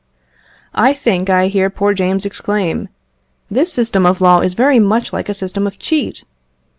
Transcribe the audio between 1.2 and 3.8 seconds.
I hear poor James exclaim, "This